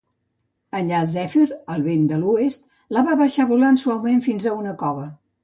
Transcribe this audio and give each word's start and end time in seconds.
Allà 0.77 1.01
Zèfir, 1.11 1.43
el 1.73 1.83
vent 1.89 2.07
de 2.13 2.19
l'oest, 2.23 2.65
la 2.97 3.05
va 3.11 3.19
baixar 3.21 3.47
volant 3.53 3.79
suaument 3.85 4.27
fins 4.31 4.51
a 4.51 4.57
una 4.65 4.77
cova. 4.83 5.07